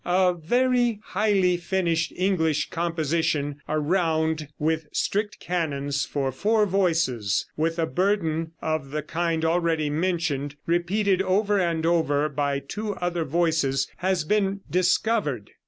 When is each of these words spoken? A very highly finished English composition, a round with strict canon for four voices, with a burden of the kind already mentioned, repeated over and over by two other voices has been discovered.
A 0.03 0.33
very 0.33 0.99
highly 1.03 1.57
finished 1.57 2.11
English 2.15 2.71
composition, 2.71 3.57
a 3.67 3.79
round 3.79 4.47
with 4.57 4.87
strict 4.91 5.39
canon 5.39 5.91
for 5.91 6.31
four 6.31 6.65
voices, 6.65 7.45
with 7.55 7.77
a 7.77 7.85
burden 7.85 8.53
of 8.63 8.89
the 8.89 9.03
kind 9.03 9.45
already 9.45 9.91
mentioned, 9.91 10.55
repeated 10.65 11.21
over 11.21 11.59
and 11.59 11.85
over 11.85 12.29
by 12.29 12.57
two 12.57 12.95
other 12.95 13.25
voices 13.25 13.87
has 13.97 14.23
been 14.23 14.61
discovered. 14.71 15.51